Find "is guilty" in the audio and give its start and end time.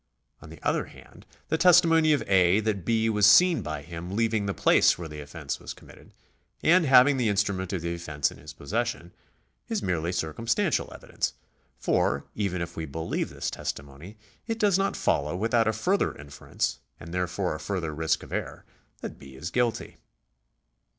19.35-19.97